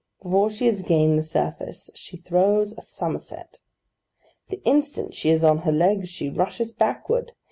Before 0.19 0.49
she 0.49 0.65
has 0.65 0.81
gained 0.81 1.19
the 1.19 1.21
surface, 1.21 1.91
she 1.93 2.17
throws 2.17 2.73
a 2.75 2.81
summerset. 2.81 3.59
The 4.49 4.59
instant 4.63 5.13
she 5.13 5.29
is 5.29 5.43
on 5.43 5.59
her 5.59 5.71
legs, 5.71 6.09
she 6.09 6.27
rushes 6.27 6.73
backward. 6.73 7.33